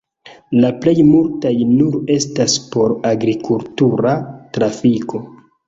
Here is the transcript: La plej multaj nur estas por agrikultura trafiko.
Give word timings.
La 0.61 0.69
plej 0.85 0.93
multaj 1.09 1.51
nur 1.73 1.99
estas 2.15 2.57
por 2.73 2.97
agrikultura 3.13 4.17
trafiko. 4.59 5.25